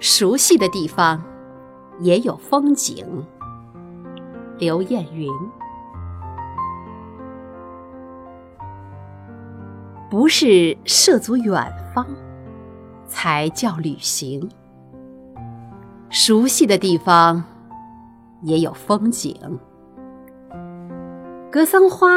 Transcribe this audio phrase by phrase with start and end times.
[0.00, 1.22] 熟悉的地方
[2.00, 3.04] 也有风景。
[4.58, 5.30] 刘燕云，
[10.10, 12.06] 不是涉足远方
[13.06, 14.48] 才叫旅行。
[16.10, 17.44] 熟悉的地方
[18.42, 19.36] 也有风景。
[21.50, 22.08] 格桑花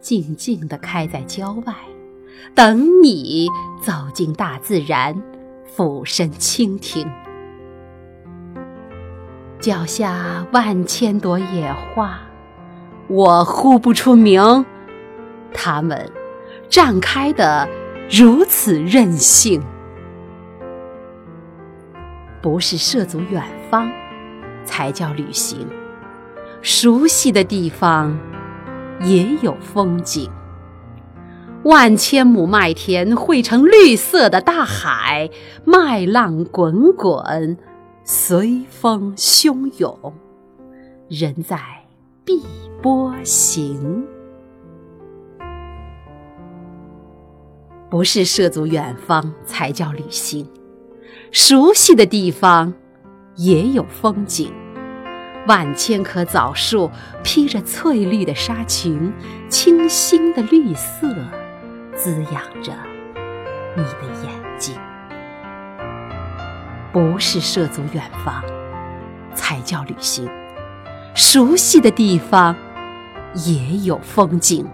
[0.00, 1.74] 静静地开在郊外，
[2.54, 3.48] 等你
[3.80, 5.20] 走进大自然。
[5.66, 7.06] 俯身倾听，
[9.58, 12.18] 脚下万千朵野花，
[13.08, 14.64] 我呼不出名，
[15.52, 16.10] 它们
[16.70, 17.68] 绽开的
[18.08, 19.60] 如此任性。
[22.40, 23.90] 不是涉足远方
[24.64, 25.68] 才叫旅行，
[26.62, 28.16] 熟悉的地方
[29.00, 30.30] 也有风景。
[31.66, 35.28] 万千亩麦田汇成绿色的大海，
[35.64, 37.58] 麦浪滚滚，
[38.04, 40.14] 随风汹涌，
[41.08, 41.58] 人在
[42.24, 42.40] 碧
[42.80, 44.06] 波行。
[47.90, 50.48] 不是涉足远方才叫旅行，
[51.32, 52.72] 熟悉的地方
[53.34, 54.52] 也有风景。
[55.48, 56.88] 万千棵枣树
[57.24, 59.12] 披着翠绿的纱裙，
[59.48, 61.12] 清新的绿色。
[61.96, 62.72] 滋养着
[63.74, 64.76] 你的眼睛，
[66.92, 68.44] 不是涉足远方
[69.34, 70.28] 才叫旅行，
[71.14, 72.54] 熟悉的地方
[73.46, 74.66] 也有风景。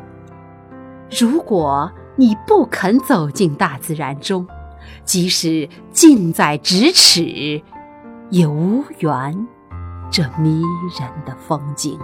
[1.16, 4.46] 如果你不肯走进大自然中，
[5.04, 7.62] 即使近在咫尺，
[8.30, 9.46] 也无缘
[10.10, 10.60] 这迷
[10.98, 11.98] 人的风景。